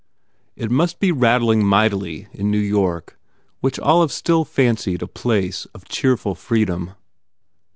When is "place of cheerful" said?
5.07-6.33